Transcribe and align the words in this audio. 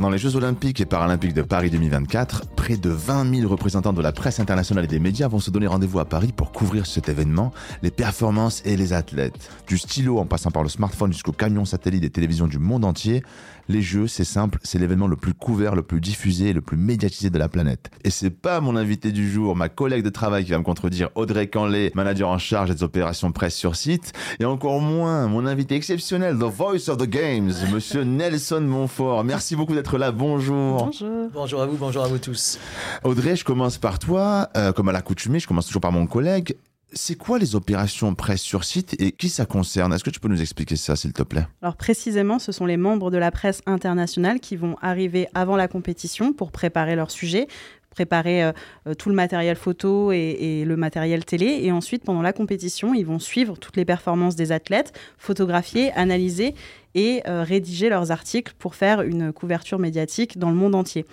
Pendant 0.00 0.12
les 0.12 0.16
Jeux 0.16 0.34
Olympiques 0.34 0.80
et 0.80 0.86
Paralympiques 0.86 1.34
de 1.34 1.42
Paris 1.42 1.68
2024, 1.68 2.46
près 2.56 2.78
de 2.78 2.88
20 2.88 3.34
000 3.34 3.50
représentants 3.50 3.92
de 3.92 4.00
la 4.00 4.12
presse 4.12 4.40
internationale 4.40 4.86
et 4.86 4.88
des 4.88 4.98
médias 4.98 5.28
vont 5.28 5.40
se 5.40 5.50
donner 5.50 5.66
rendez-vous 5.66 5.98
à 5.98 6.06
Paris 6.06 6.32
pour 6.34 6.52
couvrir 6.52 6.86
cet 6.86 7.10
événement, 7.10 7.52
les 7.82 7.90
performances 7.90 8.62
et 8.64 8.78
les 8.78 8.94
athlètes. 8.94 9.50
Du 9.66 9.76
stylo 9.76 10.18
en 10.18 10.24
passant 10.24 10.50
par 10.50 10.62
le 10.62 10.70
smartphone 10.70 11.12
jusqu'au 11.12 11.32
camion 11.32 11.66
satellite 11.66 12.00
des 12.00 12.08
télévisions 12.08 12.46
du 12.46 12.58
monde 12.58 12.86
entier, 12.86 13.22
les 13.68 13.82
Jeux, 13.82 14.06
c'est 14.06 14.24
simple, 14.24 14.58
c'est 14.64 14.78
l'événement 14.78 15.06
le 15.06 15.16
plus 15.16 15.34
couvert, 15.34 15.76
le 15.76 15.82
plus 15.82 16.00
diffusé 16.00 16.48
et 16.48 16.52
le 16.54 16.62
plus 16.62 16.78
médiatisé 16.78 17.28
de 17.28 17.38
la 17.38 17.48
planète. 17.48 17.90
Et 18.02 18.10
c'est 18.10 18.30
pas 18.30 18.60
mon 18.60 18.76
invité 18.76 19.12
du 19.12 19.30
jour, 19.30 19.54
ma 19.54 19.68
collègue 19.68 20.02
de 20.02 20.08
travail 20.08 20.44
qui 20.44 20.50
va 20.50 20.58
me 20.58 20.64
contredire, 20.64 21.10
Audrey 21.14 21.48
Canlet, 21.48 21.92
manager 21.94 22.30
en 22.30 22.38
charge 22.38 22.74
des 22.74 22.82
opérations 22.82 23.32
presse 23.32 23.54
sur 23.54 23.76
site, 23.76 24.12
et 24.40 24.46
encore 24.46 24.80
moins 24.80 25.28
mon 25.28 25.46
invité 25.46 25.76
exceptionnel, 25.76 26.38
the 26.38 26.44
voice 26.44 26.88
of 26.88 26.96
the 26.96 27.08
games, 27.08 27.52
monsieur 27.70 28.02
Nelson 28.02 28.62
Montfort. 28.62 29.24
Merci 29.24 29.54
beaucoup 29.54 29.74
d'être 29.74 29.89
là, 29.98 30.12
bonjour. 30.12 30.84
Bonjour. 30.86 31.30
Bonjour 31.32 31.62
à 31.62 31.66
vous, 31.66 31.76
bonjour 31.76 32.04
à 32.04 32.08
vous 32.08 32.18
tous. 32.18 32.58
Audrey, 33.04 33.36
je 33.36 33.44
commence 33.44 33.78
par 33.78 33.98
toi, 33.98 34.48
euh, 34.56 34.72
comme 34.72 34.88
à 34.88 34.92
l'accoutumée, 34.92 35.38
je 35.38 35.46
commence 35.46 35.66
toujours 35.66 35.80
par 35.82 35.92
mon 35.92 36.06
collègue. 36.06 36.56
C'est 36.92 37.14
quoi 37.14 37.38
les 37.38 37.54
opérations 37.54 38.12
presse 38.16 38.40
sur 38.40 38.64
site 38.64 39.00
et 39.00 39.12
qui 39.12 39.28
ça 39.28 39.46
concerne? 39.46 39.92
Est-ce 39.92 40.02
que 40.02 40.10
tu 40.10 40.18
peux 40.18 40.26
nous 40.26 40.40
expliquer 40.40 40.74
ça, 40.74 40.96
s'il 40.96 41.12
te 41.12 41.22
plaît? 41.22 41.46
Alors 41.62 41.76
précisément, 41.76 42.40
ce 42.40 42.50
sont 42.50 42.66
les 42.66 42.76
membres 42.76 43.12
de 43.12 43.16
la 43.16 43.30
presse 43.30 43.62
internationale 43.66 44.40
qui 44.40 44.56
vont 44.56 44.76
arriver 44.82 45.28
avant 45.32 45.56
la 45.56 45.68
compétition 45.68 46.32
pour 46.32 46.50
préparer 46.50 46.96
leur 46.96 47.12
sujet, 47.12 47.46
préparer 47.90 48.44
euh, 48.44 48.52
euh, 48.86 48.94
tout 48.94 49.08
le 49.08 49.14
matériel 49.14 49.56
photo 49.56 50.12
et, 50.12 50.64
le 50.64 50.76
matériel 50.76 51.24
télé. 51.24 51.60
Et 51.62 51.72
ensuite, 51.72 52.04
pendant 52.04 52.22
la 52.22 52.32
compétition, 52.32 52.94
ils 52.94 53.04
vont 53.04 53.18
suivre 53.18 53.58
toutes 53.58 53.76
les 53.76 53.84
performances 53.84 54.36
des 54.36 54.52
athlètes, 54.52 54.98
photographier, 55.18 55.92
analyser 55.92 56.54
et 56.94 57.22
euh, 57.28 57.44
rédiger 57.44 57.88
leurs 57.88 58.10
articles 58.10 58.52
pour 58.58 58.74
faire 58.74 59.02
une 59.02 59.32
couverture 59.32 59.78
médiatique 59.78 60.38
dans 60.38 60.50
le 60.50 60.56
monde 60.56 60.74
entier. 60.74 61.04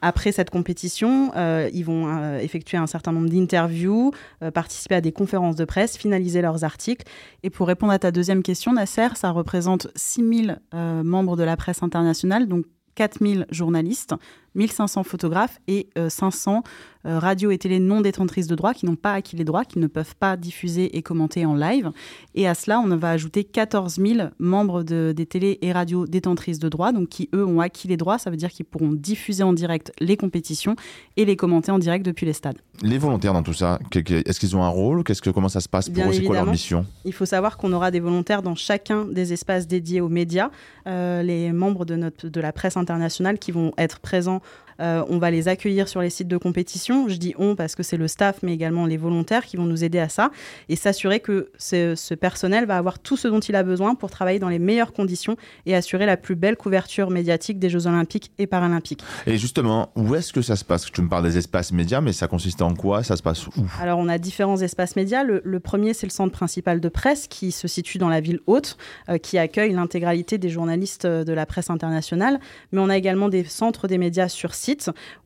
Après 0.00 0.32
cette 0.32 0.50
compétition, 0.50 1.32
ils 1.72 1.84
vont 1.84 2.36
effectuer 2.36 2.76
un 2.76 2.86
certain 2.86 3.10
nombre 3.10 3.30
d'interviews, 3.30 4.12
participer 4.52 4.96
à 4.96 5.00
des 5.00 5.12
conférences 5.12 5.56
de 5.56 5.64
presse, 5.64 5.96
finaliser 5.96 6.42
leurs 6.42 6.62
articles. 6.62 7.06
Et 7.42 7.48
pour 7.48 7.66
répondre 7.66 7.92
à 7.92 7.98
ta 7.98 8.10
deuxième 8.10 8.42
question, 8.42 8.74
Nasser, 8.74 9.08
ça 9.14 9.30
représente 9.30 9.88
6000 9.96 10.60
membres 10.74 11.36
de 11.36 11.42
la 11.42 11.56
presse 11.56 11.82
internationale, 11.82 12.46
donc 12.46 12.66
4000 12.94 13.46
journalistes, 13.50 14.14
1500 14.54 15.02
photographes 15.04 15.58
et 15.68 15.88
500 16.08 16.56
euh, 16.56 16.60
euh, 17.06 17.18
radios 17.18 17.50
et 17.50 17.58
télé 17.58 17.80
non 17.80 18.00
détentrices 18.00 18.46
de 18.46 18.54
droits 18.54 18.72
qui 18.72 18.86
n'ont 18.86 18.96
pas 18.96 19.12
acquis 19.12 19.36
les 19.36 19.44
droits, 19.44 19.64
qui 19.64 19.78
ne 19.78 19.86
peuvent 19.86 20.14
pas 20.16 20.38
diffuser 20.38 20.96
et 20.96 21.02
commenter 21.02 21.44
en 21.44 21.54
live. 21.54 21.90
Et 22.34 22.48
à 22.48 22.54
cela, 22.54 22.80
on 22.80 22.96
va 22.96 23.10
ajouter 23.10 23.44
14 23.44 23.96
000 23.96 24.28
membres 24.38 24.82
de, 24.82 25.12
des 25.14 25.26
télé 25.26 25.58
et 25.60 25.72
radios 25.72 26.06
détentrices 26.06 26.58
de 26.58 26.68
droits, 26.68 26.92
donc 26.92 27.10
qui, 27.10 27.28
eux, 27.34 27.44
ont 27.44 27.60
acquis 27.60 27.88
les 27.88 27.98
droits. 27.98 28.18
Ça 28.18 28.30
veut 28.30 28.36
dire 28.36 28.50
qu'ils 28.50 28.64
pourront 28.64 28.92
diffuser 28.92 29.42
en 29.42 29.52
direct 29.52 29.92
les 30.00 30.16
compétitions 30.16 30.76
et 31.16 31.26
les 31.26 31.36
commenter 31.36 31.72
en 31.72 31.78
direct 31.78 32.06
depuis 32.06 32.24
les 32.24 32.32
stades. 32.32 32.58
Les 32.82 32.96
volontaires 32.96 33.34
dans 33.34 33.42
tout 33.42 33.52
ça, 33.52 33.78
est-ce 33.94 34.40
qu'ils 34.40 34.56
ont 34.56 34.62
un 34.62 34.68
rôle? 34.68 35.04
Qu'est-ce 35.04 35.20
que, 35.20 35.30
Comment 35.30 35.48
ça 35.48 35.60
se 35.60 35.68
passe 35.68 35.90
pour 35.90 36.04
eux? 36.04 36.12
C'est 36.12 36.22
quoi 36.22 36.36
leur 36.36 36.46
mission? 36.46 36.86
Il 37.04 37.12
faut 37.12 37.26
savoir 37.26 37.58
qu'on 37.58 37.72
aura 37.72 37.90
des 37.90 38.00
volontaires 38.00 38.42
dans 38.42 38.54
chacun 38.54 39.04
des 39.04 39.32
espaces 39.32 39.66
dédiés 39.66 40.00
aux 40.00 40.08
médias. 40.08 40.50
Euh, 40.86 41.22
les 41.22 41.52
membres 41.52 41.84
de, 41.84 41.96
notre, 41.96 42.28
de 42.28 42.40
la 42.40 42.52
presse 42.52 42.76
internationale 42.76 43.38
qui 43.38 43.52
vont 43.52 43.72
être 43.76 44.00
présents 44.00 44.40
euh, 44.80 45.04
on 45.08 45.18
va 45.18 45.30
les 45.30 45.48
accueillir 45.48 45.88
sur 45.88 46.00
les 46.00 46.10
sites 46.10 46.28
de 46.28 46.36
compétition. 46.36 47.08
Je 47.08 47.16
dis 47.16 47.34
on 47.38 47.56
parce 47.56 47.74
que 47.74 47.82
c'est 47.82 47.96
le 47.96 48.08
staff, 48.08 48.38
mais 48.42 48.52
également 48.52 48.86
les 48.86 48.96
volontaires 48.96 49.44
qui 49.44 49.56
vont 49.56 49.64
nous 49.64 49.84
aider 49.84 49.98
à 49.98 50.08
ça 50.08 50.30
et 50.68 50.76
s'assurer 50.76 51.20
que 51.20 51.50
ce, 51.58 52.14
personnel 52.14 52.66
va 52.66 52.76
avoir 52.76 52.98
tout 52.98 53.16
ce 53.16 53.28
dont 53.28 53.40
il 53.40 53.56
a 53.56 53.62
besoin 53.62 53.94
pour 53.94 54.10
travailler 54.10 54.38
dans 54.38 54.48
les 54.48 54.58
meilleures 54.58 54.92
conditions 54.92 55.36
et 55.66 55.74
assurer 55.74 56.06
la 56.06 56.16
plus 56.16 56.36
belle 56.36 56.56
couverture 56.56 57.10
médiatique 57.10 57.58
des 57.58 57.68
Jeux 57.68 57.86
Olympiques 57.86 58.30
et 58.38 58.46
Paralympiques. 58.46 59.02
Et 59.26 59.36
justement, 59.36 59.90
où 59.96 60.14
est-ce 60.14 60.32
que 60.32 60.42
ça 60.42 60.56
se 60.56 60.64
passe? 60.64 60.90
Tu 60.90 61.02
me 61.02 61.08
parles 61.08 61.24
des 61.24 61.38
espaces 61.38 61.72
médias, 61.72 62.00
mais 62.00 62.12
ça 62.12 62.28
consiste 62.28 62.62
en 62.62 62.74
quoi? 62.74 63.02
Ça 63.02 63.16
se 63.16 63.22
passe 63.22 63.46
où? 63.46 63.52
Alors, 63.80 63.98
on 63.98 64.08
a 64.08 64.18
différents 64.18 64.60
espaces 64.60 64.96
médias. 64.96 65.24
Le, 65.24 65.60
premier, 65.60 65.94
c'est 65.94 66.06
le 66.06 66.12
centre 66.12 66.32
principal 66.32 66.80
de 66.80 66.88
presse 66.88 67.26
qui 67.26 67.52
se 67.52 67.68
situe 67.68 67.98
dans 67.98 68.08
la 68.08 68.20
ville 68.20 68.40
haute, 68.46 68.76
euh, 69.08 69.18
qui 69.18 69.38
accueille 69.38 69.72
l'intégralité 69.72 70.38
des 70.38 70.48
journalistes 70.48 71.04
euh, 71.04 71.24
de 71.24 71.32
la 71.32 71.46
presse 71.46 71.70
internationale. 71.70 72.40
Mais 72.72 72.80
on 72.80 72.88
a 72.88 72.96
également 72.96 73.28
des 73.28 73.44
centres 73.44 73.88
des 73.88 73.98
médias 73.98 74.28
sur 74.28 74.54
site, 74.54 74.63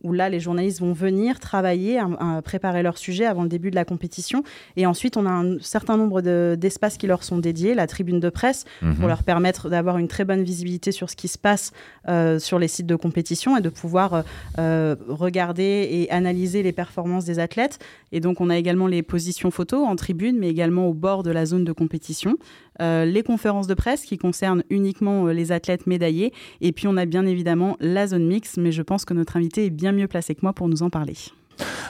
où 0.03 0.13
là, 0.13 0.29
les 0.29 0.41
journalistes 0.41 0.81
vont 0.81 0.93
venir 0.93 1.41
travailler, 1.41 2.01
préparer 2.45 2.83
leur 2.83 2.99
sujet 2.99 3.25
avant 3.25 3.43
le 3.43 3.49
début 3.49 3.71
de 3.71 3.77
la 3.77 3.85
compétition. 3.85 4.43
Et 4.77 4.87
ensuite, 4.87 5.17
on 5.17 5.27
a 5.27 5.31
un 5.31 5.59
certain 5.61 5.97
nombre 5.97 6.21
d'espaces 6.57 6.97
qui 6.97 7.07
leur 7.07 7.23
sont 7.23 7.39
dédiés, 7.39 7.75
la 7.75 7.87
tribune 7.87 8.21
de 8.21 8.31
presse, 8.31 8.65
pour 8.81 8.89
mhm. 8.89 9.09
leur 9.09 9.23
permettre 9.23 9.69
d'avoir 9.69 9.99
une 9.99 10.09
très 10.09 10.25
bonne 10.25 10.43
visibilité 10.43 10.93
sur 10.93 11.11
ce 11.11 11.17
qui 11.17 11.29
se 11.29 11.39
passe 11.39 11.73
euh, 12.09 12.39
sur 12.39 12.59
les 12.59 12.69
sites 12.69 12.87
de 12.87 12.97
compétition 12.97 13.57
et 13.57 13.61
de 13.61 13.69
pouvoir 13.69 14.15
euh, 14.15 14.23
euh, 14.59 14.97
regarder 15.09 15.89
et 15.91 16.11
analyser 16.11 16.63
les 16.63 16.73
performances 16.73 17.25
des 17.25 17.39
athlètes. 17.39 17.79
Et 18.13 18.21
donc, 18.21 18.41
on 18.41 18.51
a 18.51 18.57
également 18.57 18.87
les 18.87 19.03
positions 19.03 19.51
photos 19.51 19.87
en 19.87 19.97
tribune, 19.97 20.39
mais 20.39 20.49
également 20.49 20.89
au 20.89 20.95
bord 20.95 21.23
de 21.23 21.31
la 21.31 21.47
zone 21.47 21.65
de 21.65 21.73
compétition. 21.73 22.37
Les 22.81 23.23
conférences 23.23 23.67
de 23.67 23.75
presse 23.75 24.05
qui 24.05 24.19
concernent 24.19 24.63
uniquement 24.71 25.27
les 25.27 25.53
athlètes 25.53 25.87
médaillés. 25.87 26.33
Et 26.61 26.73
puis, 26.73 26.87
on 26.87 26.97
a 26.97 27.07
bien 27.07 27.27
évidemment 27.27 27.77
la 27.81 28.07
zone 28.07 28.27
mixte, 28.27 28.57
mais 28.59 28.73
je 28.73 28.83
pense 28.83 29.05
que 29.05 29.15
notre 29.15 29.37
invité 29.37 29.67
est 29.67 29.71
bien 29.71 29.93
mieux 29.93 30.09
placé 30.09 30.35
que 30.35 30.41
moi 30.43 30.53
pour 30.53 30.69
nous 30.69 30.83
en 30.83 30.91
parler. 30.91 31.17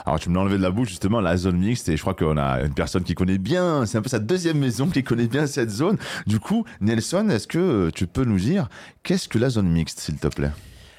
Alors 0.05 0.19
tu 0.19 0.29
me 0.29 0.35
l'as 0.35 0.41
enlevé 0.41 0.57
de 0.57 0.63
la 0.63 0.71
bouche 0.71 0.89
justement 0.89 1.21
la 1.21 1.37
zone 1.37 1.57
mixte 1.57 1.89
et 1.89 1.97
je 1.97 2.01
crois 2.01 2.13
qu'on 2.13 2.37
a 2.37 2.61
une 2.61 2.73
personne 2.73 3.03
qui 3.03 3.13
connaît 3.13 3.37
bien, 3.37 3.85
c'est 3.85 3.97
un 3.97 4.01
peu 4.01 4.09
sa 4.09 4.19
deuxième 4.19 4.57
maison 4.57 4.87
qui 4.87 5.03
connaît 5.03 5.27
bien 5.27 5.45
cette 5.45 5.69
zone. 5.69 5.97
Du 6.25 6.39
coup, 6.39 6.65
Nelson, 6.81 7.29
est-ce 7.29 7.47
que 7.47 7.91
tu 7.93 8.07
peux 8.07 8.23
nous 8.23 8.39
dire 8.39 8.69
qu'est-ce 9.03 9.27
que 9.27 9.37
la 9.37 9.49
zone 9.49 9.69
mixte 9.69 9.99
s'il 9.99 10.15
te 10.15 10.27
plaît? 10.27 10.51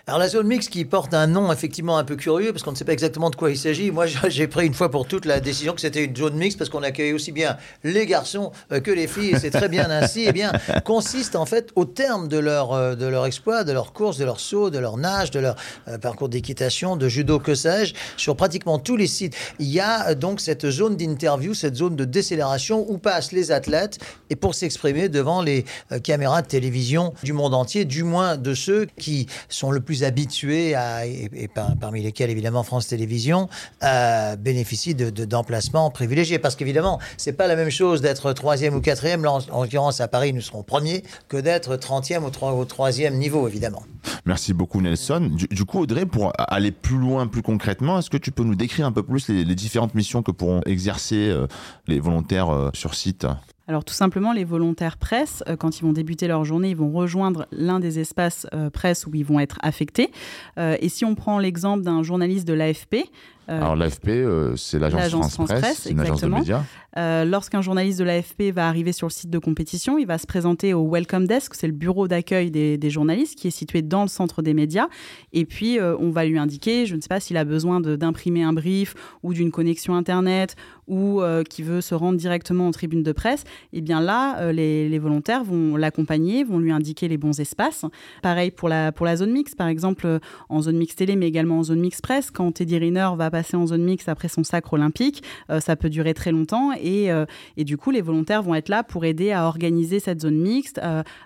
Alors 0.06 0.18
la 0.18 0.28
zone 0.28 0.46
mixte 0.46 0.70
qui 0.70 0.84
porte 0.86 1.12
un 1.12 1.26
nom 1.26 1.52
effectivement 1.52 1.98
un 1.98 2.04
peu 2.04 2.16
curieux 2.16 2.52
parce 2.52 2.62
qu'on 2.62 2.70
ne 2.70 2.76
sait 2.76 2.86
pas 2.86 2.94
exactement 2.94 3.28
de 3.28 3.36
quoi 3.36 3.50
il 3.50 3.58
s'agit. 3.58 3.90
Moi 3.90 4.06
j'ai 4.06 4.46
pris 4.48 4.66
une 4.66 4.74
fois 4.74 4.90
pour 4.90 5.06
toutes 5.06 5.26
la 5.26 5.40
décision 5.40 5.74
que 5.74 5.80
c'était 5.80 6.04
une 6.04 6.16
zone 6.16 6.34
mixte 6.34 6.58
parce 6.58 6.70
qu'on 6.70 6.82
accueille 6.82 7.12
aussi 7.12 7.32
bien 7.32 7.58
les 7.84 8.06
garçons 8.06 8.50
euh, 8.72 8.80
que 8.80 8.90
les 8.90 9.06
filles 9.06 9.32
et 9.32 9.38
c'est 9.38 9.50
très 9.50 9.68
bien 9.68 9.90
ainsi. 9.90 10.22
Et 10.22 10.28
eh 10.28 10.32
bien 10.32 10.52
consiste 10.84 11.36
en 11.36 11.44
fait 11.44 11.70
au 11.76 11.84
terme 11.84 12.28
de 12.28 12.38
leur, 12.38 12.72
euh, 12.72 12.94
de 12.94 13.04
leur 13.06 13.26
exploit, 13.26 13.62
de 13.62 13.72
leur 13.72 13.92
course, 13.92 14.16
de 14.16 14.24
leur 14.24 14.40
saut, 14.40 14.70
de 14.70 14.78
leur 14.78 14.96
nage, 14.96 15.30
de 15.30 15.40
leur 15.40 15.56
euh, 15.86 15.98
parcours 15.98 16.30
d'équitation, 16.30 16.96
de 16.96 17.08
judo, 17.08 17.38
que 17.38 17.54
sais-je, 17.54 17.94
sur 18.16 18.36
pratiquement 18.36 18.78
tous 18.78 18.96
les 18.96 19.06
sites. 19.06 19.36
Il 19.58 19.68
y 19.68 19.80
a 19.80 20.14
donc 20.14 20.40
cette 20.40 20.70
zone 20.70 20.96
d'interview, 20.96 21.52
cette 21.52 21.76
zone 21.76 21.94
de 21.94 22.06
décélération 22.06 22.86
où 22.88 22.96
passent 22.96 23.32
les 23.32 23.52
athlètes 23.52 23.98
et 24.30 24.36
pour 24.36 24.54
s'exprimer 24.54 25.08
devant 25.08 25.42
les 25.42 25.64
caméras 26.02 26.42
de 26.42 26.46
télévision 26.46 27.12
du 27.22 27.32
monde 27.32 27.54
entier, 27.54 27.84
du 27.84 28.02
moins 28.02 28.36
de 28.36 28.54
ceux 28.54 28.86
qui 28.98 29.26
sont 29.48 29.70
le 29.70 29.80
plus 29.80 29.89
habitués, 30.04 30.74
à, 30.74 31.06
et, 31.06 31.48
parmi 31.80 32.02
lesquels 32.02 32.30
évidemment 32.30 32.62
France 32.62 32.88
Télévisions, 32.88 33.48
euh, 33.82 34.36
bénéficient 34.36 34.94
d'emplacements 34.94 35.88
de, 35.88 35.92
privilégiés. 35.92 36.38
Parce 36.38 36.56
qu'évidemment, 36.56 36.98
c'est 37.16 37.32
pas 37.32 37.46
la 37.46 37.56
même 37.56 37.70
chose 37.70 38.00
d'être 38.00 38.32
troisième 38.32 38.74
ou 38.74 38.80
quatrième. 38.80 39.26
En, 39.26 39.40
l'occurrence, 39.62 40.00
à 40.00 40.08
Paris, 40.08 40.32
nous 40.32 40.40
serons 40.40 40.62
premiers, 40.62 41.04
que 41.28 41.36
d'être 41.36 41.76
trentième 41.76 42.24
ou, 42.24 42.64
troisième 42.64 43.16
niveau, 43.18 43.46
évidemment. 43.48 43.82
Merci 44.24 44.52
beaucoup, 44.52 44.80
Nelson. 44.80 45.30
Du, 45.50 45.64
coup, 45.64 45.80
Audrey, 45.80 46.06
pour 46.06 46.32
aller 46.36 46.72
plus 46.72 46.98
loin, 46.98 47.26
plus 47.26 47.42
concrètement, 47.42 47.98
est-ce 47.98 48.10
que 48.10 48.16
tu 48.16 48.30
peux 48.30 48.44
nous 48.44 48.54
décrire 48.54 48.86
un 48.86 48.92
peu 48.92 49.02
plus 49.02 49.28
les, 49.28 49.54
différentes 49.54 49.94
missions 49.94 50.22
que 50.22 50.30
pourront 50.30 50.60
exercer 50.66 51.28
euh, 51.28 51.46
les 51.86 52.00
volontaires 52.00 52.50
euh, 52.50 52.70
sur 52.74 52.94
site? 52.94 53.26
Alors 53.70 53.84
tout 53.84 53.94
simplement, 53.94 54.32
les 54.32 54.42
volontaires 54.42 54.96
presse, 54.96 55.44
euh, 55.46 55.54
quand 55.54 55.78
ils 55.78 55.82
vont 55.82 55.92
débuter 55.92 56.26
leur 56.26 56.44
journée, 56.44 56.70
ils 56.70 56.76
vont 56.76 56.90
rejoindre 56.90 57.46
l'un 57.52 57.78
des 57.78 58.00
espaces 58.00 58.48
euh, 58.52 58.68
presse 58.68 59.06
où 59.06 59.14
ils 59.14 59.24
vont 59.24 59.38
être 59.38 59.58
affectés. 59.62 60.10
Euh, 60.58 60.76
et 60.80 60.88
si 60.88 61.04
on 61.04 61.14
prend 61.14 61.38
l'exemple 61.38 61.84
d'un 61.84 62.02
journaliste 62.02 62.48
de 62.48 62.52
l'AFP, 62.52 63.08
alors 63.50 63.76
l'AFP, 63.76 64.10
c'est 64.56 64.78
l'agence 64.78 65.34
France, 65.34 65.48
Presse, 65.48 65.88
une 65.90 66.00
agence 66.00 66.20
de 66.20 66.28
médias. 66.28 66.62
Lorsqu'un 66.96 67.62
journaliste 67.62 67.98
de 67.98 68.04
l'AFP 68.04 68.52
va 68.54 68.68
arriver 68.68 68.92
sur 68.92 69.06
le 69.06 69.12
site 69.12 69.30
de 69.30 69.38
compétition, 69.38 69.98
il 69.98 70.06
va 70.06 70.18
se 70.18 70.26
présenter 70.26 70.74
au 70.74 70.88
Welcome 70.90 71.26
Desk, 71.26 71.54
c'est 71.54 71.66
le 71.66 71.72
bureau 71.72 72.08
d'accueil 72.08 72.50
des, 72.50 72.78
des, 72.78 72.90
journalistes 72.90 73.38
qui 73.38 73.48
est 73.48 73.52
situé 73.52 73.82
dans 73.82 74.02
le 74.02 74.08
centre 74.08 74.42
des 74.42 74.54
médias. 74.54 74.88
Et 75.32 75.44
puis 75.44 75.78
on 75.80 76.10
va 76.10 76.24
lui 76.24 76.38
indiquer, 76.38 76.86
je 76.86 76.96
ne 76.96 77.00
sais 77.00 77.08
pas 77.08 77.20
s'il 77.20 77.36
a 77.36 77.44
besoin 77.44 77.80
d'imprimer 77.80 78.42
un 78.42 78.52
brief 78.52 78.94
ou 79.22 79.34
d'une 79.34 79.50
connexion 79.50 79.94
Internet 79.94 80.56
ou 80.90 81.22
euh, 81.22 81.44
qui 81.44 81.62
veut 81.62 81.80
se 81.80 81.94
rendre 81.94 82.18
directement 82.18 82.66
en 82.66 82.72
tribune 82.72 83.02
de 83.02 83.12
presse, 83.12 83.42
et 83.72 83.78
eh 83.78 83.80
bien 83.80 84.00
là, 84.00 84.40
euh, 84.40 84.52
les, 84.52 84.98
volontaires 84.98 85.44
vont 85.44 85.76
l'accompagner, 85.76 86.42
vont 86.42 86.58
lui 86.58 86.72
indiquer 86.72 87.06
les 87.08 87.16
bons 87.16 87.38
espaces. 87.40 87.86
Pareil 88.22 88.50
pour 88.50 88.68
la, 88.68 88.90
pour 88.92 89.06
la 89.06 89.16
zone 89.16 89.30
mixte, 89.30 89.56
par 89.56 89.68
exemple, 89.68 90.06
euh, 90.06 90.18
en 90.48 90.60
zone 90.60 90.76
mixte 90.76 90.98
télé, 90.98 91.16
mais 91.16 91.28
également 91.28 91.58
en 91.58 91.62
zone 91.62 91.80
mixte 91.80 92.02
presse, 92.02 92.30
quand 92.30 92.50
Teddy 92.52 92.76
Riner 92.76 93.10
va 93.16 93.30
passer 93.30 93.39
en 93.54 93.66
zone 93.66 93.82
mixte 93.82 94.08
après 94.08 94.28
son 94.28 94.44
sacre 94.44 94.74
olympique. 94.74 95.22
ça 95.60 95.76
peut 95.76 95.90
durer 95.90 96.14
très 96.14 96.32
longtemps 96.32 96.72
et, 96.72 97.08
et, 97.56 97.64
du 97.64 97.76
coup, 97.76 97.90
les 97.90 98.00
volontaires 98.00 98.42
vont 98.42 98.54
être 98.54 98.68
là 98.68 98.82
pour 98.82 99.04
aider 99.04 99.32
à 99.32 99.46
organiser 99.46 100.00
cette 100.00 100.20
zone 100.20 100.36
mixte, 100.36 100.80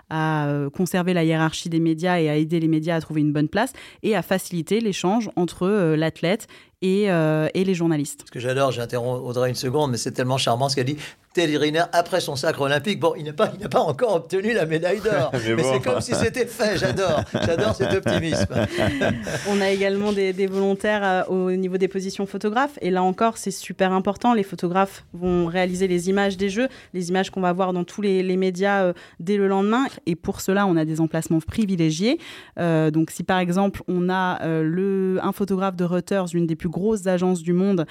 à 0.09 0.49
conserver 0.73 1.13
la 1.13 1.23
hiérarchie 1.23 1.69
des 1.69 1.79
médias 1.79 2.19
et 2.19 2.29
à 2.29 2.35
aider 2.35 2.59
les 2.59 2.67
médias 2.67 2.95
à 2.95 3.01
trouver 3.01 3.21
une 3.21 3.33
bonne 3.33 3.49
place 3.49 3.73
et 4.03 4.15
à 4.15 4.21
faciliter 4.21 4.79
l'échange 4.79 5.29
entre 5.35 5.95
l'athlète 5.95 6.47
et, 6.81 7.03
et, 7.05 7.63
les 7.63 7.73
journalistes. 7.73 8.23
Ce 8.25 8.31
que 8.31 8.39
j'adore, 8.39 8.71
j'interromps 8.71 9.21
Audrey 9.25 9.49
une 9.49 9.55
seconde, 9.55 9.91
mais 9.91 9.97
c'est 9.97 10.11
tellement 10.11 10.37
charmant 10.37 10.69
ce 10.69 10.75
qu'elle 10.75 10.85
dit. 10.85 10.97
Teddy 11.35 11.57
Riner, 11.57 11.83
après 11.91 12.21
son 12.21 12.37
sacre 12.37 12.61
olympique, 12.61 12.97
bon, 12.97 13.13
il 13.17 13.25
n'a 13.25 13.33
pas, 13.33 13.51
il 13.59 13.67
pas 13.67 13.81
encore 13.81 14.15
obtenu 14.15 14.53
la 14.53 14.65
médaille 14.65 15.01
d'or, 15.01 15.31
mais, 15.33 15.63
c'est 15.63 15.83
comme 15.83 15.99
si 15.99 16.15
c'était 16.15 16.45
fait. 16.45 16.77
J'adore, 16.77 17.25
j'adore 17.33 17.75
cet 17.75 17.93
optimisme. 17.93 18.47
On 19.49 19.59
a 19.59 19.69
également 19.69 20.13
des, 20.13 20.47
volontaires 20.47 21.03
euh, 21.03 21.23
au 21.25 21.51
niveau 21.51 21.77
des 21.77 21.89
positions 21.89 22.25
photographes, 22.25 22.79
et 22.81 22.89
là 22.89 23.03
encore, 23.03 23.37
c'est 23.37 23.51
super 23.51 23.91
important. 23.91 24.33
Les 24.33 24.43
photographes 24.43 25.03
vont 25.11 25.47
réaliser 25.47 25.89
les 25.89 26.07
images 26.07 26.37
des 26.37 26.47
jeux, 26.47 26.69
les 26.93 27.09
images 27.09 27.31
qu'on 27.31 27.41
va 27.41 27.51
voir 27.51 27.73
dans 27.73 27.83
tous 27.83 28.01
les, 28.01 28.37
médias 28.37 28.83
euh, 28.83 28.93
dès 29.19 29.35
le 29.35 29.49
lendemain, 29.49 29.87
et 30.05 30.15
pour 30.15 30.39
cela, 30.39 30.65
on 30.65 30.77
a 30.77 30.85
des 30.85 31.01
emplacements 31.01 31.41
privilégiés. 31.41 32.17
Euh, 32.59 32.91
donc, 32.91 33.11
si 33.11 33.23
par 33.23 33.39
exemple, 33.39 33.81
on 33.89 34.07
a 34.07 34.39
le, 34.45 35.19
un 35.21 35.33
photographe 35.33 35.75
de 35.75 35.83
Reuters, 35.83 36.27
une 36.33 36.47
des 36.47 36.55
plus 36.55 36.64
grosses 36.67 37.07
agences 37.07 37.41
du 37.41 37.53
monde, 37.53 37.85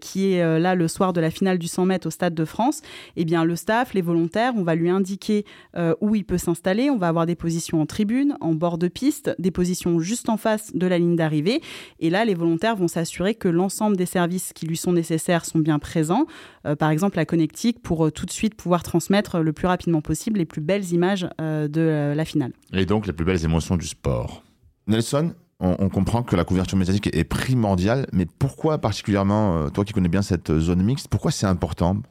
qui 0.00 0.32
est 0.32 0.58
là 0.58 0.74
le 0.74 0.88
soir 0.88 1.12
de 1.12 1.20
la 1.20 1.30
finale 1.30 1.58
du 1.58 1.66
100 1.66 1.86
mètres 1.86 2.06
au 2.06 2.10
Stade 2.10 2.34
de 2.34 2.44
France, 2.44 2.82
eh 3.16 3.24
bien, 3.24 3.44
le 3.44 3.56
staff, 3.56 3.94
les 3.94 4.02
volontaires, 4.02 4.52
on 4.56 4.62
va 4.62 4.74
lui 4.74 4.88
indiquer 4.88 5.44
euh, 5.76 5.94
où 6.00 6.14
il 6.14 6.24
peut 6.24 6.38
s'installer. 6.38 6.90
On 6.90 6.96
va 6.96 7.08
avoir 7.08 7.26
des 7.26 7.34
positions 7.34 7.80
en 7.80 7.86
tribune, 7.86 8.36
en 8.40 8.54
bord 8.54 8.78
de 8.78 8.88
piste, 8.88 9.34
des 9.38 9.50
positions 9.50 10.00
juste 10.00 10.28
en 10.28 10.36
face 10.36 10.74
de 10.74 10.86
la 10.86 10.98
ligne 10.98 11.16
d'arrivée. 11.16 11.60
Et 12.00 12.10
là, 12.10 12.24
les 12.24 12.34
volontaires 12.34 12.76
vont 12.76 12.88
s'assurer 12.88 13.34
que 13.34 13.48
l'ensemble 13.48 13.96
des 13.96 14.06
services 14.06 14.52
qui 14.52 14.66
lui 14.66 14.76
sont 14.76 14.92
nécessaires 14.92 15.44
sont 15.44 15.58
bien 15.58 15.78
présents. 15.78 16.26
Euh, 16.66 16.76
par 16.76 16.90
exemple, 16.90 17.16
la 17.16 17.24
connectique 17.24 17.82
pour 17.82 18.06
euh, 18.06 18.10
tout 18.10 18.26
de 18.26 18.30
suite 18.30 18.54
pouvoir 18.54 18.82
transmettre 18.82 19.38
le 19.38 19.52
plus 19.52 19.66
rapidement 19.66 20.00
possible 20.00 20.38
les 20.38 20.46
plus 20.46 20.60
belles 20.60 20.92
images 20.92 21.28
de 21.38 22.12
la 22.14 22.24
finale. 22.24 22.52
Et 22.72 22.86
donc, 22.86 23.06
les 23.06 23.12
plus 23.12 23.24
belles 23.24 23.44
émotions 23.44 23.76
du 23.76 23.86
sport. 23.86 24.42
Nelson, 24.86 25.32
on, 25.64 25.88
comprend 25.88 26.22
que 26.22 26.36
la 26.36 26.44
couverture 26.44 26.76
médiatique 26.78 27.08
est 27.12 27.24
primordiale, 27.24 28.06
mais 28.12 28.26
pourquoi 28.26 28.78
particulièrement, 28.78 29.70
toi 29.70 29.84
qui 29.84 29.92
connais 29.92 30.08
bien 30.08 30.22
cette 30.22 30.58
zone 30.58 30.82
mixte, 30.82 31.08
pourquoi 31.08 31.30
c'est 31.30 31.46
important 31.46 32.02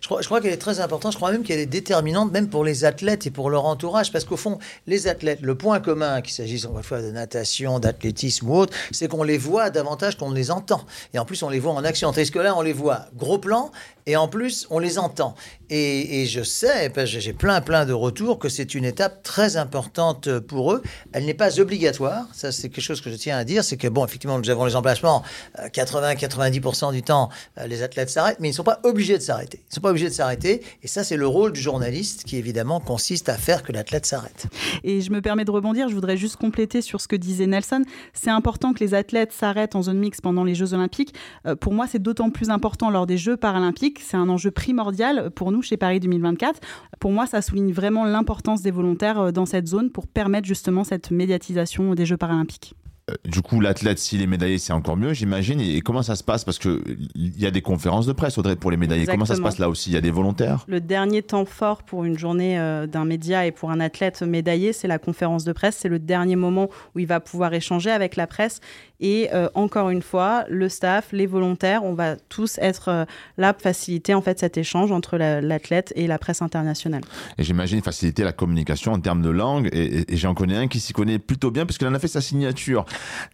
je 0.00 0.06
crois, 0.06 0.40
qu'elle 0.40 0.52
est 0.52 0.56
très 0.56 0.80
importante. 0.80 1.12
Je 1.12 1.16
crois 1.16 1.32
même 1.32 1.42
qu'elle 1.42 1.58
est 1.58 1.66
déterminante, 1.66 2.32
même 2.32 2.48
pour 2.48 2.64
les 2.64 2.84
athlètes 2.84 3.26
et 3.26 3.30
pour 3.30 3.50
leur 3.50 3.64
entourage. 3.64 4.12
Parce 4.12 4.24
qu'au 4.24 4.36
fond, 4.36 4.58
les 4.86 5.08
athlètes, 5.08 5.40
le 5.42 5.54
point 5.54 5.80
commun, 5.80 6.20
qu'il 6.20 6.32
s'agisse 6.32 6.64
encore 6.64 6.78
une 6.78 6.84
fois 6.84 7.02
de 7.02 7.10
natation, 7.10 7.78
d'athlétisme 7.78 8.48
ou 8.48 8.56
autre, 8.56 8.74
c'est 8.90 9.08
qu'on 9.08 9.22
les 9.22 9.38
voit 9.38 9.70
davantage 9.70 10.16
qu'on 10.16 10.30
les 10.30 10.50
entend. 10.50 10.84
Et 11.14 11.18
en 11.18 11.24
plus, 11.24 11.42
on 11.42 11.48
les 11.48 11.60
voit 11.60 11.72
en 11.72 11.84
action. 11.84 12.12
Tandis 12.12 12.30
que 12.30 12.38
là, 12.38 12.56
on 12.56 12.62
les 12.62 12.72
voit 12.72 13.06
gros 13.16 13.38
plan 13.38 13.70
et 14.06 14.16
en 14.16 14.28
plus, 14.28 14.66
on 14.70 14.78
les 14.78 14.98
entend. 14.98 15.34
Et, 15.70 16.26
je 16.26 16.42
sais, 16.42 16.92
j'ai 17.06 17.32
plein, 17.32 17.60
plein 17.60 17.86
de 17.86 17.92
retours, 17.92 18.38
que 18.38 18.48
c'est 18.48 18.74
une 18.74 18.84
étape 18.84 19.22
très 19.22 19.56
importante 19.56 20.38
pour 20.40 20.72
eux. 20.72 20.82
Elle 21.12 21.24
n'est 21.24 21.34
pas 21.34 21.60
obligatoire. 21.60 22.26
Ça, 22.32 22.52
c'est 22.52 22.68
quelque 22.68 22.84
chose 22.84 23.00
que 23.00 23.10
je 23.10 23.16
tiens 23.16 23.38
à 23.38 23.44
dire. 23.44 23.64
C'est 23.64 23.76
que, 23.76 23.88
bon, 23.88 24.04
effectivement, 24.04 24.38
nous 24.38 24.50
avons 24.50 24.66
les 24.66 24.76
emplacements. 24.76 25.22
80-90% 25.58 26.88
euh, 26.88 26.92
du 26.92 27.02
temps, 27.02 27.30
euh, 27.58 27.66
les 27.66 27.82
athlètes 27.82 28.10
s'arrêtent, 28.10 28.38
mais 28.40 28.48
ils 28.48 28.52
ne 28.52 28.56
sont 28.56 28.64
pas 28.64 28.80
obligés 28.82 29.16
de 29.16 29.22
s'arrêter. 29.22 29.61
Ils 29.62 29.70
ne 29.70 29.74
sont 29.76 29.80
pas 29.80 29.90
obligés 29.90 30.08
de 30.08 30.14
s'arrêter. 30.14 30.62
Et 30.82 30.88
ça, 30.88 31.04
c'est 31.04 31.16
le 31.16 31.26
rôle 31.26 31.52
du 31.52 31.60
journaliste 31.60 32.24
qui, 32.24 32.36
évidemment, 32.36 32.80
consiste 32.80 33.28
à 33.28 33.36
faire 33.36 33.62
que 33.62 33.72
l'athlète 33.72 34.06
s'arrête. 34.06 34.46
Et 34.84 35.00
je 35.00 35.10
me 35.10 35.20
permets 35.20 35.44
de 35.44 35.50
rebondir. 35.50 35.88
Je 35.88 35.94
voudrais 35.94 36.16
juste 36.16 36.36
compléter 36.36 36.82
sur 36.82 37.00
ce 37.00 37.08
que 37.08 37.16
disait 37.16 37.46
Nelson. 37.46 37.82
C'est 38.12 38.30
important 38.30 38.72
que 38.72 38.80
les 38.80 38.94
athlètes 38.94 39.32
s'arrêtent 39.32 39.74
en 39.74 39.82
zone 39.82 39.98
mixte 39.98 40.20
pendant 40.20 40.44
les 40.44 40.54
Jeux 40.54 40.74
Olympiques. 40.74 41.14
Euh, 41.46 41.56
pour 41.56 41.72
moi, 41.72 41.86
c'est 41.86 42.02
d'autant 42.02 42.30
plus 42.30 42.50
important 42.50 42.90
lors 42.90 43.06
des 43.06 43.16
Jeux 43.16 43.36
Paralympiques. 43.36 44.00
C'est 44.00 44.16
un 44.16 44.28
enjeu 44.28 44.50
primordial 44.50 45.30
pour 45.30 45.52
nous 45.52 45.62
chez 45.62 45.76
Paris 45.76 46.00
2024. 46.00 46.60
Pour 47.00 47.12
moi, 47.12 47.26
ça 47.26 47.42
souligne 47.42 47.72
vraiment 47.72 48.04
l'importance 48.04 48.62
des 48.62 48.70
volontaires 48.70 49.18
euh, 49.18 49.32
dans 49.32 49.46
cette 49.46 49.66
zone 49.66 49.90
pour 49.90 50.06
permettre 50.06 50.46
justement 50.46 50.84
cette 50.84 51.10
médiatisation 51.10 51.94
des 51.94 52.06
Jeux 52.06 52.16
Paralympiques. 52.16 52.74
Euh, 53.12 53.16
du 53.24 53.42
coup, 53.42 53.60
l'athlète, 53.60 53.98
s'il 53.98 54.22
est 54.22 54.26
médaillé, 54.26 54.58
c'est 54.58 54.72
encore 54.72 54.96
mieux, 54.96 55.12
j'imagine. 55.12 55.60
Et 55.60 55.80
comment 55.80 56.02
ça 56.02 56.16
se 56.16 56.24
passe? 56.24 56.44
Parce 56.44 56.58
qu'il 56.58 56.80
y 57.16 57.46
a 57.46 57.50
des 57.50 57.62
conférences 57.62 58.06
de 58.06 58.12
presse, 58.12 58.38
Audrey, 58.38 58.56
pour 58.56 58.70
les 58.70 58.76
médaillés. 58.76 59.06
Comment 59.06 59.24
ça 59.24 59.36
se 59.36 59.40
passe 59.40 59.58
là 59.58 59.68
aussi? 59.68 59.90
Il 59.90 59.94
y 59.94 59.96
a 59.96 60.00
des 60.00 60.10
volontaires? 60.10 60.64
Le 60.68 60.80
dernier 60.80 61.22
temps 61.22 61.44
fort 61.44 61.82
pour 61.82 62.04
une 62.04 62.18
journée 62.18 62.58
euh, 62.58 62.86
d'un 62.86 63.04
média 63.04 63.46
et 63.46 63.52
pour 63.52 63.70
un 63.70 63.80
athlète 63.80 64.22
médaillé, 64.22 64.72
c'est 64.72 64.88
la 64.88 64.98
conférence 64.98 65.44
de 65.44 65.52
presse. 65.52 65.76
C'est 65.78 65.88
le 65.88 65.98
dernier 65.98 66.36
moment 66.36 66.68
où 66.94 66.98
il 66.98 67.06
va 67.06 67.20
pouvoir 67.20 67.54
échanger 67.54 67.90
avec 67.90 68.16
la 68.16 68.26
presse. 68.26 68.60
Et 69.00 69.30
euh, 69.34 69.48
encore 69.54 69.90
une 69.90 70.02
fois, 70.02 70.44
le 70.48 70.68
staff, 70.68 71.08
les 71.12 71.26
volontaires, 71.26 71.82
on 71.84 71.94
va 71.94 72.16
tous 72.16 72.58
être 72.58 73.06
là 73.36 73.52
pour 73.52 73.62
faciliter 73.62 74.14
en 74.14 74.22
fait 74.22 74.38
cet 74.38 74.56
échange 74.56 74.92
entre 74.92 75.16
l'athlète 75.16 75.92
et 75.96 76.06
la 76.06 76.18
presse 76.18 76.40
internationale. 76.40 77.02
Et 77.38 77.42
j'imagine 77.42 77.82
faciliter 77.82 78.22
la 78.22 78.32
communication 78.32 78.92
en 78.92 79.00
termes 79.00 79.22
de 79.22 79.30
langue. 79.30 79.68
Et, 79.72 80.12
et 80.12 80.16
j'en 80.16 80.34
connais 80.34 80.56
un 80.56 80.68
qui 80.68 80.78
s'y 80.78 80.92
connaît 80.92 81.18
plutôt 81.18 81.50
bien 81.50 81.66
parce 81.66 81.78
qu'il 81.78 81.88
en 81.88 81.94
a 81.94 81.98
fait 81.98 82.08
sa 82.08 82.20
signature. 82.20 82.84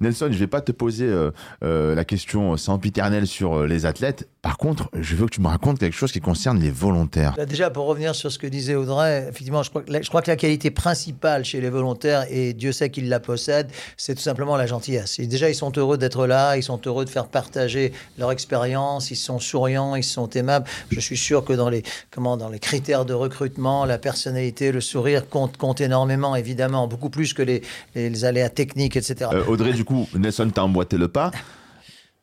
Nelson, 0.00 0.28
je 0.30 0.38
vais 0.38 0.46
pas 0.46 0.60
te 0.60 0.72
poser 0.72 1.06
euh, 1.06 1.30
euh, 1.62 1.94
la 1.94 2.04
question 2.04 2.56
sempiternelle 2.56 3.26
sur 3.26 3.54
euh, 3.54 3.66
les 3.66 3.86
athlètes. 3.86 4.28
Par 4.42 4.56
contre, 4.56 4.88
je 4.98 5.16
veux 5.16 5.26
que 5.26 5.32
tu 5.34 5.40
me 5.40 5.48
racontes 5.48 5.78
quelque 5.78 5.96
chose 5.96 6.12
qui 6.12 6.20
concerne 6.20 6.60
les 6.60 6.70
volontaires. 6.70 7.34
Bah, 7.36 7.46
déjà, 7.46 7.70
pour 7.70 7.86
revenir 7.86 8.14
sur 8.14 8.30
ce 8.30 8.38
que 8.38 8.46
disait 8.46 8.74
Audrey, 8.74 9.26
effectivement, 9.28 9.62
je 9.62 9.70
crois, 9.70 9.82
que 9.82 9.92
la, 9.92 10.02
je 10.02 10.08
crois 10.08 10.22
que 10.22 10.30
la 10.30 10.36
qualité 10.36 10.70
principale 10.70 11.44
chez 11.44 11.60
les 11.60 11.70
volontaires, 11.70 12.24
et 12.30 12.54
Dieu 12.54 12.72
sait 12.72 12.90
qu'ils 12.90 13.08
la 13.08 13.20
possèdent, 13.20 13.70
c'est 13.96 14.14
tout 14.14 14.22
simplement 14.22 14.56
la 14.56 14.66
gentillesse. 14.66 15.18
Et 15.18 15.26
déjà, 15.26 15.50
ils 15.50 15.54
sont 15.54 15.72
heureux 15.76 15.98
d'être 15.98 16.26
là, 16.26 16.56
ils 16.56 16.62
sont 16.62 16.80
heureux 16.86 17.04
de 17.04 17.10
faire 17.10 17.26
partager 17.26 17.92
leur 18.16 18.30
expérience, 18.30 19.10
ils 19.10 19.16
sont 19.16 19.38
souriants, 19.38 19.96
ils 19.96 20.04
sont 20.04 20.30
aimables. 20.30 20.66
Je 20.90 21.00
suis 21.00 21.16
sûr 21.16 21.44
que 21.44 21.52
dans 21.52 21.68
les, 21.68 21.82
comment, 22.10 22.36
dans 22.36 22.48
les 22.48 22.58
critères 22.58 23.04
de 23.04 23.14
recrutement, 23.14 23.84
la 23.84 23.98
personnalité, 23.98 24.72
le 24.72 24.80
sourire 24.80 25.28
compte, 25.28 25.56
compte 25.56 25.80
énormément, 25.80 26.36
évidemment, 26.36 26.86
beaucoup 26.86 27.10
plus 27.10 27.34
que 27.34 27.42
les, 27.42 27.62
les, 27.94 28.24
aléas 28.24 28.50
techniques, 28.50 28.96
etc. 28.96 29.30
Audrey, 29.48 29.72
du 29.72 29.84
coup, 29.84 30.06
Nelson 30.14 30.50
t'a 30.50 30.62
emboîté 30.64 30.98
le 30.98 31.08
pas. 31.08 31.30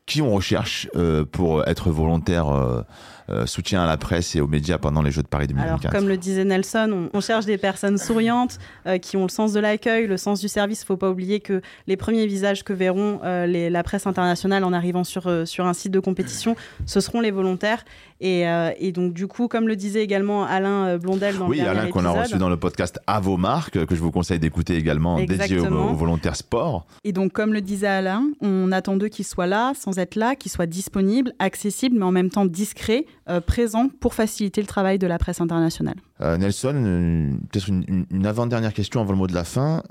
Qui 0.06 0.22
on 0.22 0.32
recherche 0.36 0.88
euh, 0.96 1.26
pour 1.26 1.68
être 1.68 1.90
volontaire 1.90 2.50
euh, 2.50 2.84
euh, 3.30 3.48
soutien 3.48 3.82
à 3.82 3.88
la 3.88 3.98
presse 3.98 4.36
et 4.36 4.42
aux 4.42 4.46
médias 4.46 4.78
pendant 4.78 5.02
les 5.02 5.10
Jeux 5.10 5.24
de 5.24 5.28
Paris 5.28 5.48
2024 5.48 5.82
Alors, 5.82 5.92
comme 5.92 6.08
le 6.08 6.16
disait 6.16 6.46
Nelson, 6.46 7.10
on, 7.12 7.22
cherche 7.22 7.46
des 7.46 7.58
personnes 7.58 7.98
souriantes 7.98 8.60
qui 9.02 9.18
ont 9.18 9.24
le 9.24 9.30
sens 9.30 9.52
de 9.54 9.60
l'accueil, 9.60 10.06
le 10.06 10.18
sens 10.18 10.40
du 10.42 10.48
service. 10.48 10.82
Il 10.82 10.84
ne 10.84 10.86
faut 10.86 10.98
pas 10.98 11.10
oublier 11.10 11.40
que 11.40 11.64
les 11.88 11.98
premiers 11.98 12.28
visages 12.28 12.64
que 12.64 12.72
verront 12.72 13.20
la 13.24 13.84
presse 13.84 14.06
internationale 14.06 14.64
en 14.64 14.74
arrivant 14.74 15.04
sur, 15.04 15.48
sur 15.48 15.66
un 15.66 15.74
site 15.74 15.92
de 15.92 16.00
compétition, 16.00 16.56
ce 16.86 17.00
seront 17.00 17.20
les 17.20 17.32
volontaires. 17.32 17.84
Et, 18.22 18.92
donc, 18.94 19.14
du 19.14 19.26
coup, 19.26 19.48
comme 19.48 19.68
le 19.68 19.76
disait 19.76 20.04
également 20.04 20.46
Alain 20.46 20.98
Blondel 21.00 21.40
dans 21.40 21.48
oui, 21.48 21.58
le 21.58 21.64
Oui, 21.64 21.68
Alain 21.68 21.90
qu'on 21.90 22.06
a 22.06 22.12
reçu 22.12 22.38
dans 22.38 22.50
le 22.50 22.58
podcast 22.58 23.00
À 23.08 23.20
vos 23.20 23.38
marques, 23.38 23.84
que 23.88 23.96
je 23.96 24.02
vous 24.02 24.12
conseille 24.12 24.38
d'écouter 24.38 24.76
également, 24.76 25.18
dédié 25.18 25.58
aux, 25.58 25.96
volontaires 25.96 26.36
sport. 26.36 26.86
Et 27.04 27.12
donc, 27.12 27.32
comme 27.32 27.54
le 27.54 27.62
disait 27.62 27.88
Alain, 27.88 28.24
on 28.42 28.72
attend 28.72 28.98
d'eux 28.98 29.08
qu'ils 29.08 29.26
soient 29.26 29.48
là, 29.48 29.74
sans 29.76 29.95
être 30.00 30.16
là, 30.16 30.36
qu'ils 30.36 30.52
soient 30.52 30.66
disponibles, 30.66 31.34
accessibles, 31.40 31.98
mais 31.98 32.06
en 32.06 32.12
même 32.12 32.30
temps 32.30 32.46
discrets, 32.46 33.06
euh, 33.30 33.42
présents 33.42 33.90
pour 34.00 34.14
faciliter 34.14 34.62
le 34.62 34.68
travail 34.68 35.00
de 35.00 35.08
la 35.08 35.18
presse 35.18 35.42
internationale. 35.42 35.96
Nelson, 36.22 37.38
peut-être 37.52 37.68
une, 37.68 38.06
une 38.10 38.26
avant-dernière 38.26 38.74
question 38.74 39.02
avant 39.02 39.12
le 39.12 39.18
mot 39.18 39.28
de 39.28 39.34
la 39.34 39.44
fin. 39.44 39.84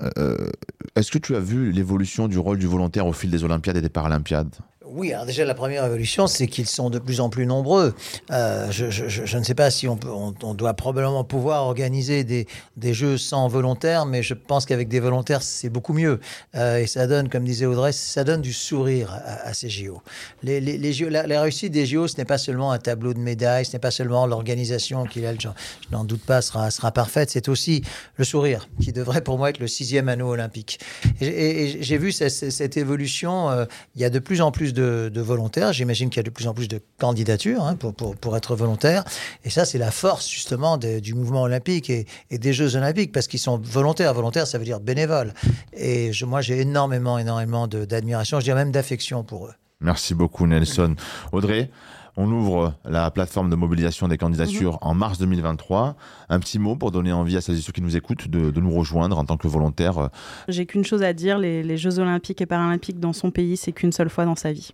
Est-ce 0.95 1.11
que 1.11 1.19
tu 1.19 1.35
as 1.35 1.39
vu 1.39 1.71
l'évolution 1.71 2.27
du 2.27 2.39
rôle 2.39 2.57
du 2.57 2.65
volontaire 2.65 3.05
au 3.05 3.13
fil 3.13 3.29
des 3.29 3.43
Olympiades 3.43 3.77
et 3.77 3.81
des 3.81 3.89
Paralympiades? 3.89 4.55
Oui, 4.95 5.11
alors 5.11 5.25
déjà 5.25 5.43
la 5.43 5.53
première 5.53 5.83
évolution, 5.83 6.25
c'est 6.25 6.47
qu'ils 6.47 6.67
sont 6.67 6.89
de 6.89 6.99
plus 6.99 7.19
en 7.19 7.29
plus 7.29 7.45
nombreux. 7.45 7.93
Euh, 8.31 8.71
je, 8.71 9.37
ne 9.37 9.43
sais 9.43 9.53
pas 9.53 9.69
si 9.69 9.89
on, 9.89 9.97
peut, 9.97 10.09
on, 10.09 10.53
doit 10.53 10.73
probablement 10.73 11.25
pouvoir 11.25 11.63
organiser 11.63 12.23
des, 12.23 12.47
jeux 12.93 13.17
sans 13.17 13.49
volontaires, 13.49 14.05
mais 14.05 14.23
je 14.23 14.33
pense 14.33 14.65
qu'avec 14.65 14.87
des 14.87 15.01
volontaires, 15.01 15.41
c'est 15.41 15.67
beaucoup 15.67 15.91
mieux. 15.91 16.21
Euh, 16.55 16.77
et 16.77 16.87
ça 16.87 17.07
donne, 17.07 17.27
comme 17.27 17.43
disait 17.43 17.65
Audrey, 17.65 17.91
ça 17.91 18.23
donne 18.23 18.41
du 18.41 18.53
sourire 18.53 19.19
à, 19.43 19.53
ces 19.53 19.69
JO. 19.69 20.01
Les, 20.43 20.61
les, 20.61 20.93
JO 20.93 21.09
la, 21.09 21.41
réussite 21.41 21.73
des 21.73 21.85
JO, 21.85 22.07
ce 22.07 22.15
n'est 22.17 22.25
pas 22.25 22.37
seulement 22.37 22.71
un 22.71 22.79
tableau 22.79 23.13
de 23.13 23.19
médailles, 23.19 23.65
ce 23.65 23.73
n'est 23.73 23.79
pas 23.79 23.91
seulement 23.91 24.25
l'organisation 24.25 25.05
qui, 25.05 25.21
je, 25.21 25.27
je 25.41 25.47
n'en 25.91 26.05
doute 26.05 26.23
pas, 26.23 26.41
sera, 26.41 26.91
parfaite, 26.93 27.31
c'est 27.31 27.49
aussi 27.49 27.83
le 28.15 28.23
sourire, 28.23 28.69
qui 28.79 28.93
devrait 28.93 29.21
pour 29.21 29.37
moi 29.37 29.49
être 29.49 29.59
le 29.59 29.67
sixième 29.67 30.07
anneau 30.07 30.29
olympique. 30.29 30.79
Et, 31.19 31.81
j'ai 31.81 31.97
vu 31.97 32.13
cette, 32.13 32.31
cette 32.31 32.77
évolution, 32.77 33.49
euh, 33.49 33.65
il 33.95 34.01
y 34.01 34.05
a 34.05 34.09
de 34.09 34.19
plus 34.19 34.39
en 34.39 34.51
plus 34.51 34.73
de, 34.73 34.84
volontaires. 35.15 35.73
J'imagine 35.73 36.09
qu'il 36.09 36.17
y 36.17 36.19
a 36.21 36.23
de 36.23 36.29
plus 36.29 36.47
en 36.47 36.53
plus 36.53 36.67
de 36.67 36.79
candidatures 36.99 37.63
hein, 37.63 37.75
pour, 37.75 37.93
pour, 37.93 38.37
être 38.37 38.55
volontaire. 38.55 39.03
Et 39.43 39.49
ça, 39.49 39.65
c'est 39.65 39.77
la 39.77 39.91
force 39.91 40.29
justement 40.29 40.77
du 40.77 41.13
mouvement 41.13 41.43
olympique 41.43 41.89
et, 41.89 42.05
des 42.31 42.53
Jeux 42.53 42.75
olympiques, 42.75 43.11
parce 43.11 43.27
qu'ils 43.27 43.39
sont 43.39 43.57
volontaires. 43.57 44.13
Volontaire, 44.13 44.47
ça 44.47 44.57
veut 44.57 44.65
dire 44.65 44.79
bénévole. 44.79 45.33
Et 45.73 46.13
je, 46.13 46.25
moi, 46.25 46.41
j'ai 46.41 46.59
énormément, 46.61 47.17
énormément 47.17 47.67
d'admiration, 47.67 48.39
je 48.39 48.45
dirais 48.45 48.63
même 48.63 48.71
d'affection 48.71 49.23
pour 49.23 49.47
eux. 49.47 49.53
Merci 49.81 50.13
beaucoup, 50.13 50.47
Nelson. 50.47 50.95
Audrey? 51.31 51.69
On 52.17 52.31
ouvre 52.31 52.73
la 52.85 53.11
plateforme 53.11 53.49
de 53.49 53.55
mobilisation 53.55 54.07
des 54.07 54.17
candidatures 54.17 54.73
mhm. 54.73 54.79
en 54.81 54.93
mars 54.93 55.17
2023. 55.19 55.95
Un 56.29 56.39
petit 56.39 56.59
mot 56.59 56.75
pour 56.75 56.91
donner 56.91 57.11
envie 57.11 57.37
à 57.37 57.41
celles 57.41 57.57
et 57.57 57.61
ceux 57.61 57.73
qui 57.73 57.81
nous 57.81 57.97
écoutent 57.97 58.27
de, 58.27 58.59
nous 58.59 58.71
rejoindre 58.71 59.17
en 59.17 59.25
tant 59.25 59.37
que 59.37 59.47
volontaire. 59.47 60.09
J'ai 60.47 60.65
qu'une 60.65 60.85
chose 60.85 61.03
à 61.03 61.13
dire, 61.13 61.37
les, 61.37 61.63
les 61.63 61.77
Jeux 61.77 61.99
olympiques 61.99 62.41
et 62.41 62.45
paralympiques 62.45 62.99
dans 62.99 63.13
son 63.13 63.31
pays, 63.31 63.57
c'est 63.57 63.71
qu'une 63.71 63.91
seule 63.91 64.09
fois 64.09 64.25
dans 64.25 64.35
sa 64.35 64.51
vie. 64.51 64.71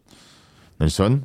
Nelson 0.81 1.21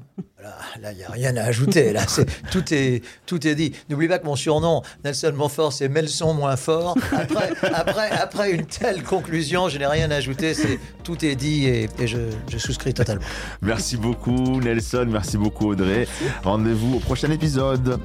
Là, 0.80 0.92
il 0.92 0.98
n'y 0.98 1.04
a 1.04 1.10
rien 1.10 1.36
à 1.36 1.42
ajouter. 1.42 1.92
Là, 1.92 2.02
c'est, 2.06 2.26
tout, 2.50 2.62
est, 2.72 3.02
tout 3.24 3.44
est 3.46 3.54
dit. 3.54 3.72
N'oublie 3.88 4.06
pas 4.06 4.18
que 4.18 4.26
mon 4.26 4.36
surnom, 4.36 4.82
Nelson 5.04 5.32
Montfort, 5.34 5.72
c'est 5.72 5.88
Melson 5.88 6.34
moins 6.34 6.56
fort. 6.56 6.94
Après, 7.12 7.50
après, 7.72 8.10
après 8.10 8.50
une 8.52 8.66
telle 8.66 9.02
conclusion, 9.02 9.68
je 9.68 9.78
n'ai 9.78 9.86
rien 9.86 10.10
à 10.10 10.16
ajouter. 10.16 10.54
C'est, 10.54 10.78
tout 11.02 11.24
est 11.24 11.34
dit 11.34 11.66
et, 11.66 11.88
et 11.98 12.06
je, 12.06 12.18
je 12.48 12.58
souscris 12.58 12.94
totalement. 12.94 13.24
Merci 13.62 13.96
beaucoup 13.96 14.60
Nelson, 14.60 15.06
merci 15.08 15.36
beaucoup 15.38 15.70
Audrey. 15.70 16.06
Rendez-vous 16.44 16.96
au 16.96 17.00
prochain 17.00 17.30
épisode. 17.30 17.98